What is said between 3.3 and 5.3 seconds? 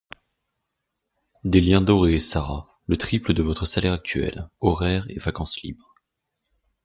de votre salaire actuel, horaires et